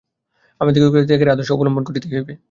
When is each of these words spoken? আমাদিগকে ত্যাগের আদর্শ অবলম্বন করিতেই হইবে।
আমাদিগকে 0.61 0.99
ত্যাগের 1.07 1.33
আদর্শ 1.33 1.49
অবলম্বন 1.51 1.83
করিতেই 1.87 2.11
হইবে। 2.13 2.33